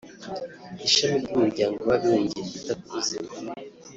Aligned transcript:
Ishami 0.87 1.15
ry’Umuryango 1.25 1.79
w’Abibumbye 1.87 2.39
ryita 2.47 2.73
ku 2.79 2.85
buzima 2.93 3.29